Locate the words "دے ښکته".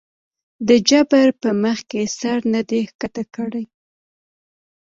2.69-3.23